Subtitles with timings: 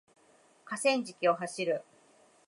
[0.65, 1.83] 河川敷を走る